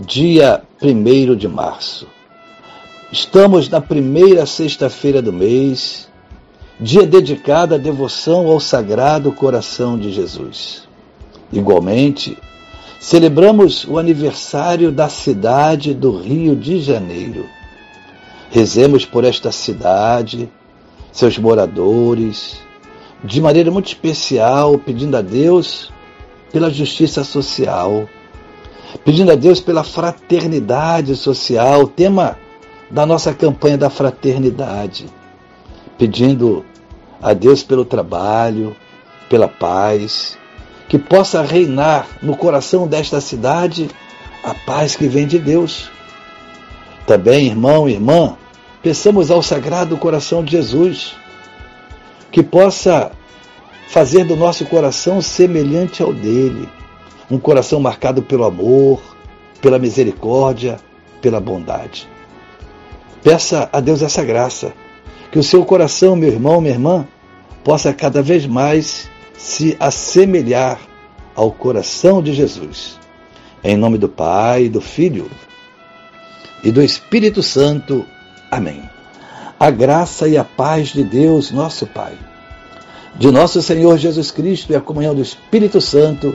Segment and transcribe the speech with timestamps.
[0.00, 2.08] dia 1 de março.
[3.12, 6.08] Estamos na primeira sexta-feira do mês,
[6.80, 10.88] dia dedicado à devoção ao Sagrado Coração de Jesus.
[11.52, 12.38] Igualmente,
[12.98, 17.44] celebramos o aniversário da cidade do Rio de Janeiro.
[18.50, 20.48] Rezemos por esta cidade,
[21.12, 22.58] seus moradores,
[23.22, 25.92] de maneira muito especial, pedindo a Deus
[26.50, 28.08] pela justiça social
[29.04, 32.38] pedindo a Deus pela fraternidade social, tema
[32.90, 35.06] da nossa campanha da fraternidade,
[35.96, 36.64] pedindo
[37.22, 38.74] a Deus pelo trabalho,
[39.28, 40.36] pela paz,
[40.88, 43.88] que possa reinar no coração desta cidade
[44.42, 45.90] a paz que vem de Deus.
[47.06, 48.36] Também, irmão e irmã,
[48.82, 51.14] peçamos ao Sagrado Coração de Jesus
[52.32, 53.12] que possa
[53.88, 56.68] fazer do nosso coração semelhante ao dele
[57.30, 59.00] um coração marcado pelo amor,
[59.60, 60.78] pela misericórdia,
[61.20, 62.08] pela bondade.
[63.22, 64.72] Peça a Deus essa graça,
[65.30, 67.06] que o seu coração, meu irmão, minha irmã,
[67.62, 70.80] possa cada vez mais se assemelhar
[71.34, 72.98] ao coração de Jesus.
[73.62, 75.30] Em nome do Pai, do Filho
[76.64, 78.04] e do Espírito Santo.
[78.50, 78.82] Amém.
[79.58, 82.14] A graça e a paz de Deus, nosso Pai,
[83.16, 86.34] de nosso Senhor Jesus Cristo e a comunhão do Espírito Santo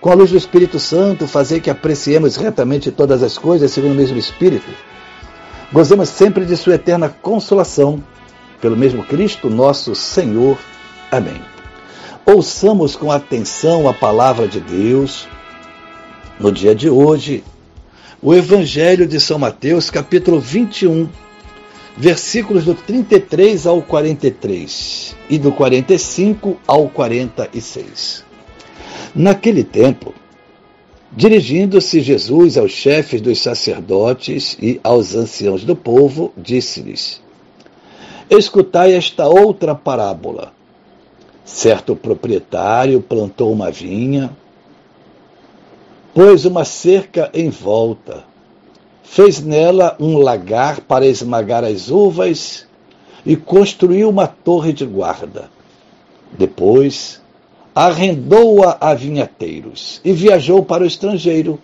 [0.00, 3.96] com a luz do Espírito Santo, fazer que apreciemos retamente todas as coisas segundo o
[3.96, 4.70] mesmo Espírito.
[5.72, 8.02] Gozemos sempre de Sua eterna consolação,
[8.60, 10.58] pelo mesmo Cristo nosso Senhor.
[11.12, 11.40] Amém.
[12.24, 15.28] Ouçamos com atenção a palavra de Deus.
[16.38, 17.44] No dia de hoje,
[18.22, 21.08] o Evangelho de São Mateus, capítulo 21,
[21.96, 28.29] versículos do 33 ao 43 e do 45 ao 46.
[29.14, 30.14] Naquele tempo,
[31.10, 37.20] dirigindo-se Jesus aos chefes dos sacerdotes e aos anciãos do povo, disse-lhes:
[38.30, 40.52] Escutai esta outra parábola.
[41.44, 44.30] Certo proprietário plantou uma vinha,
[46.14, 48.22] pôs uma cerca em volta,
[49.02, 52.68] fez nela um lagar para esmagar as uvas
[53.26, 55.50] e construiu uma torre de guarda.
[56.38, 57.20] Depois,
[57.74, 61.58] arrendou-a a vinhateiros e viajou para o estrangeiro.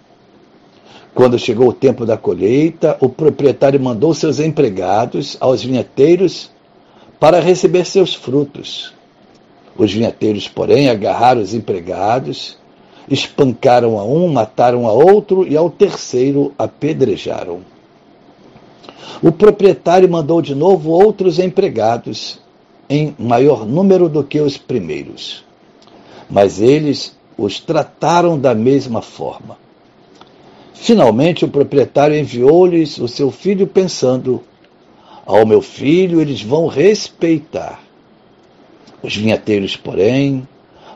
[1.15, 6.51] Quando chegou o tempo da colheita, o proprietário mandou seus empregados aos vinhateiros
[7.19, 8.93] para receber seus frutos.
[9.77, 12.59] Os vinhateiros, porém, agarraram os empregados,
[13.11, 17.61] espancaram a um, mataram a outro e ao terceiro apedrejaram.
[19.23, 22.39] O proprietário mandou de novo outros empregados,
[22.89, 25.47] em maior número do que os primeiros
[26.29, 29.57] mas eles os trataram da mesma forma.
[30.75, 34.43] Finalmente, o proprietário enviou-lhes o seu filho, pensando:
[35.25, 37.83] Ao meu filho eles vão respeitar.
[39.03, 40.47] Os vinhateiros, porém,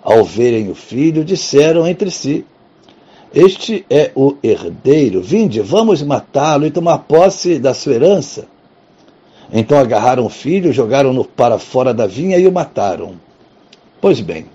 [0.03, 2.45] ao verem o filho, disseram entre si:
[3.35, 8.47] Este é o herdeiro, vinde, vamos matá-lo e tomar posse da sua herança.
[9.53, 13.15] Então agarraram o filho, jogaram-no para fora da vinha e o mataram.
[14.01, 14.47] Pois bem,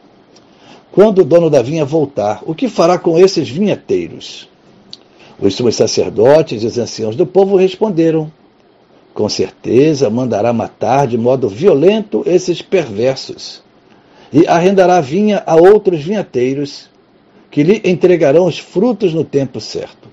[0.96, 4.48] quando o dono da vinha voltar, o que fará com esses vinheteiros?
[5.38, 8.32] Os sumos sacerdotes e os anciãos do povo responderam:
[9.14, 13.62] Com certeza mandará matar de modo violento esses perversos,
[14.32, 16.90] e arrendará a vinha a outros vinheteiros,
[17.52, 20.08] que lhe entregarão os frutos no tempo certo.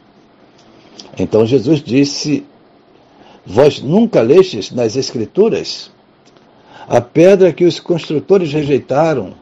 [1.16, 2.44] Então Jesus disse:
[3.46, 5.92] Vós nunca lestes nas Escrituras?
[6.88, 9.40] A pedra que os construtores rejeitaram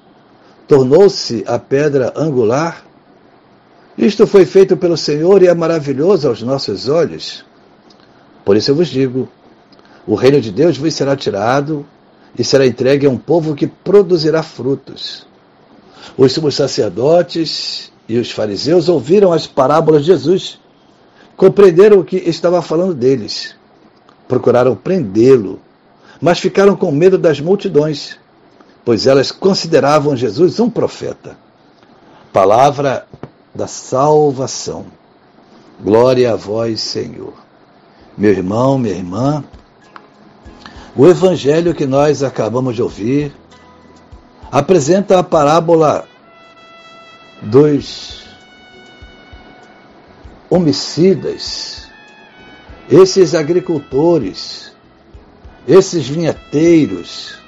[0.71, 2.87] tornou-se a pedra angular?
[3.99, 7.45] Isto foi feito pelo Senhor e é maravilhoso aos nossos olhos.
[8.45, 9.29] Por isso eu vos digo:
[10.07, 11.85] O reino de Deus vos será tirado
[12.39, 15.27] e será entregue a um povo que produzirá frutos.
[16.17, 20.61] Os sumos sacerdotes e os fariseus ouviram as parábolas de Jesus,
[21.37, 23.57] compreenderam o que estava falando deles,
[24.29, 25.59] procuraram prendê-lo,
[26.21, 28.21] mas ficaram com medo das multidões,
[28.85, 31.37] pois elas consideravam Jesus um profeta.
[32.33, 33.07] Palavra
[33.55, 34.87] da salvação.
[35.83, 37.35] Glória a vós, Senhor.
[38.17, 39.45] Meu irmão, minha irmã,
[40.97, 43.35] o evangelho que nós acabamos de ouvir
[44.51, 46.07] apresenta a parábola
[47.41, 48.25] dos
[50.51, 51.89] homicidas,
[52.91, 54.73] esses agricultores,
[55.67, 57.40] esses vinheteiros,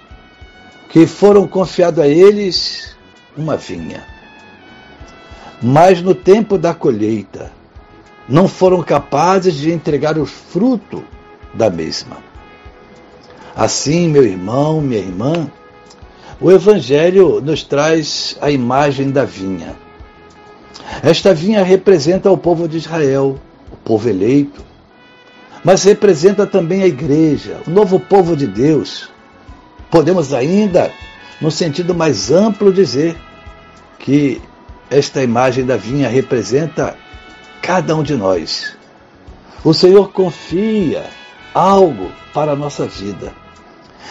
[0.92, 2.94] que foram confiados a eles
[3.34, 4.04] uma vinha.
[5.62, 7.50] Mas no tempo da colheita,
[8.28, 11.02] não foram capazes de entregar o fruto
[11.54, 12.18] da mesma.
[13.56, 15.50] Assim, meu irmão, minha irmã,
[16.38, 19.74] o Evangelho nos traz a imagem da vinha.
[21.02, 23.38] Esta vinha representa o povo de Israel,
[23.70, 24.62] o povo eleito,
[25.64, 29.11] mas representa também a igreja, o novo povo de Deus.
[29.92, 30.90] Podemos ainda,
[31.38, 33.14] no sentido mais amplo, dizer
[33.98, 34.40] que
[34.88, 36.96] esta imagem da vinha representa
[37.60, 38.74] cada um de nós.
[39.62, 41.04] O Senhor confia
[41.52, 43.34] algo para a nossa vida.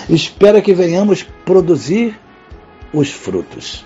[0.08, 2.16] Espera que venhamos produzir
[2.94, 3.84] os frutos.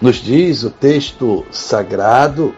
[0.00, 2.54] Nos diz o texto sagrado,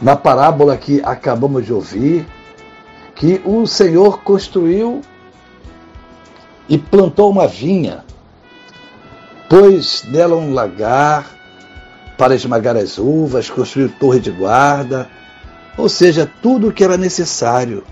[0.00, 2.24] na parábola que acabamos de ouvir,
[3.16, 5.02] que o Senhor construiu
[6.70, 8.04] e plantou uma vinha,
[9.48, 11.28] pôs nela um lagar
[12.16, 15.10] para esmagar as uvas, construiu torre de guarda,
[15.76, 17.82] ou seja, tudo o que era necessário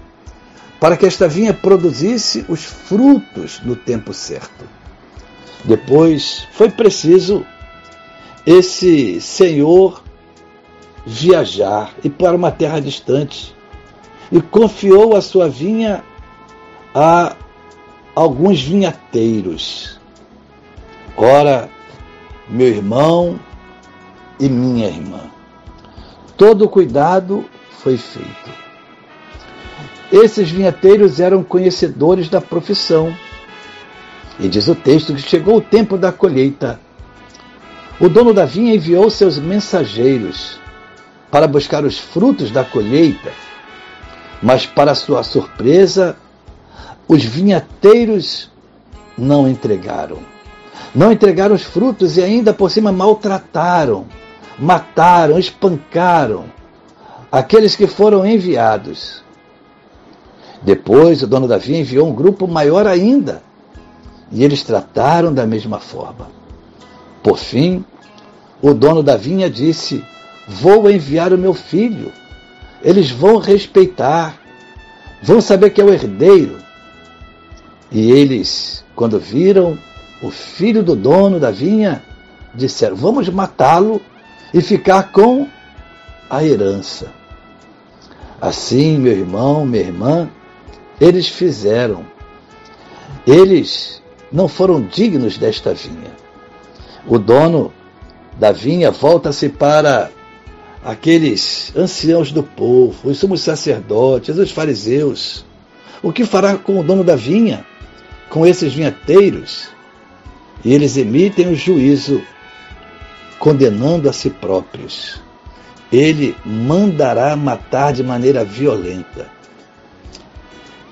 [0.78, 4.64] para que esta vinha produzisse os frutos no tempo certo.
[5.64, 7.44] Depois foi preciso
[8.46, 10.04] esse senhor
[11.04, 13.56] viajar e para uma terra distante
[14.30, 16.04] e confiou a sua vinha
[16.94, 17.34] a
[18.18, 19.98] alguns vinhateiros.
[21.16, 21.68] Ora,
[22.48, 23.38] meu irmão
[24.38, 25.22] e minha irmã,
[26.36, 28.68] todo cuidado foi feito
[30.10, 33.14] esses vinheteiros eram conhecedores da profissão.
[34.40, 36.80] E diz o texto que chegou o tempo da colheita.
[38.00, 40.58] O dono da vinha enviou seus mensageiros
[41.30, 43.32] para buscar os frutos da colheita,
[44.42, 46.16] mas, para sua surpresa,
[47.08, 48.50] os vinheteiros
[49.16, 50.19] não entregaram.
[50.94, 54.06] Não entregaram os frutos e ainda por cima maltrataram,
[54.58, 56.44] mataram, espancaram
[57.31, 59.22] aqueles que foram enviados.
[60.62, 63.43] Depois, o dono da vinha enviou um grupo maior ainda,
[64.32, 66.31] e eles trataram da mesma forma.
[67.22, 67.84] Por fim,
[68.61, 70.04] o dono da vinha disse:
[70.46, 72.12] Vou enviar o meu filho.
[72.82, 74.38] Eles vão respeitar,
[75.22, 76.67] vão saber que é o herdeiro.
[77.90, 79.79] E eles, quando viram
[80.23, 82.02] o filho do dono da vinha,
[82.55, 84.00] disseram: Vamos matá-lo
[84.52, 85.49] e ficar com
[86.29, 87.12] a herança.
[88.40, 90.28] Assim, meu irmão, minha irmã,
[91.00, 92.04] eles fizeram.
[93.26, 96.12] Eles não foram dignos desta vinha.
[97.07, 97.73] O dono
[98.38, 100.11] da vinha volta-se para
[100.85, 105.45] aqueles anciãos do povo, os sumos sacerdotes, os fariseus.
[106.02, 107.64] O que fará com o dono da vinha?
[108.28, 109.68] Com esses vinhateiros?
[110.64, 112.23] E eles emitem o juízo,
[113.38, 115.20] condenando a si próprios.
[115.90, 119.38] Ele mandará matar de maneira violenta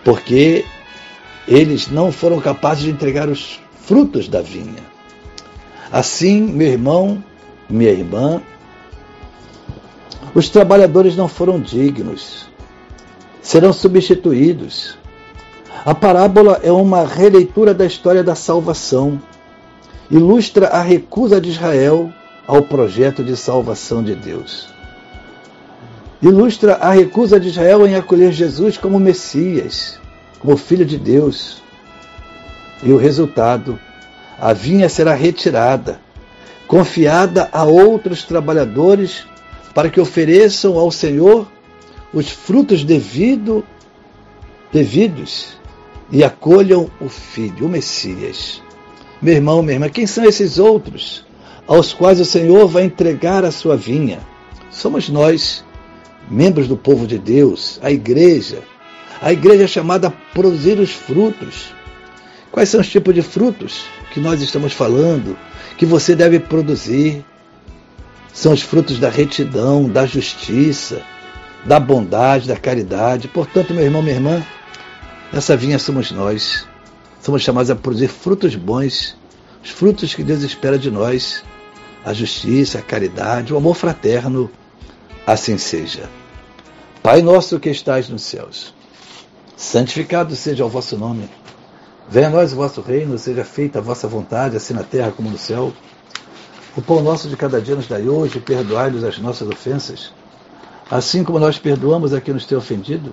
[0.07, 0.65] porque
[1.49, 4.85] eles não foram capazes de entregar os frutos da vinha.
[5.91, 7.25] Assim, meu irmão,
[7.69, 8.41] minha irmã,
[10.33, 12.49] os trabalhadores não foram dignos,
[13.43, 14.97] serão substituídos.
[15.87, 19.23] A parábola é uma releitura da história da salvação,
[20.11, 22.13] ilustra a recusa de Israel
[22.45, 24.69] ao projeto de salvação de Deus.
[26.21, 30.01] Ilustra a recusa de Israel em acolher Jesus como Messias,
[30.41, 31.63] como Filho de Deus.
[32.83, 33.79] E o resultado,
[34.41, 36.01] a vinha será retirada,
[36.67, 39.25] confiada a outros trabalhadores
[39.73, 41.47] para que ofereçam ao Senhor
[42.13, 43.65] os frutos devido,
[44.73, 45.55] devidos
[46.11, 48.63] e acolham o Filho, o Messias.
[49.21, 51.25] Meu irmão, minha irmã, quem são esses outros
[51.67, 54.21] aos quais o Senhor vai entregar a sua vinha?
[54.71, 55.65] Somos nós
[56.31, 58.63] membros do povo de Deus, a igreja,
[59.21, 61.75] A igreja é chamada a produzir os frutos.
[62.53, 65.37] Quais são os tipos de frutos que nós estamos falando
[65.79, 67.25] que você deve produzir?
[68.33, 71.01] São os frutos da retidão, da justiça,
[71.65, 73.29] da bondade, da caridade.
[73.29, 74.45] Portanto, meu irmão, minha irmã,
[75.33, 76.67] essa vinha somos nós.
[77.21, 79.17] Somos chamados a produzir frutos bons,
[79.63, 81.43] os frutos que Deus espera de nós,
[82.05, 84.51] a justiça, a caridade, o amor fraterno.
[85.27, 86.09] Assim seja.
[87.03, 88.75] Pai nosso que estais nos céus,
[89.57, 91.29] santificado seja o vosso nome.
[92.09, 95.29] Venha a nós o vosso reino, seja feita a vossa vontade, assim na terra como
[95.29, 95.73] no céu.
[96.77, 100.13] O pão nosso de cada dia nos dai hoje, perdoai-nos as nossas ofensas,
[100.91, 103.13] assim como nós perdoamos a quem nos tem ofendido.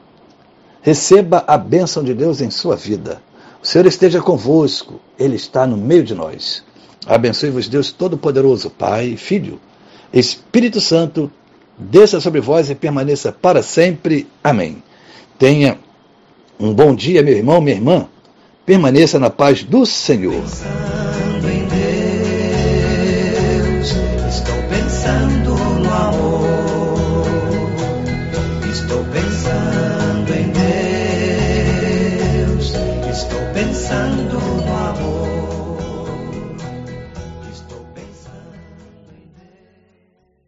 [0.81, 3.21] receba a bênção de Deus em sua vida.
[3.61, 6.63] O Senhor esteja convosco, Ele está no meio de nós.
[7.05, 9.59] Abençoe-vos, Deus Todo-Poderoso, Pai, Filho,
[10.13, 11.31] Espírito Santo,
[11.77, 14.27] desça sobre vós e permaneça para sempre.
[14.43, 14.83] Amém.
[15.37, 15.79] Tenha
[16.59, 18.07] um bom dia, meu irmão, minha irmã.
[18.65, 20.43] Permaneça na paz do Senhor.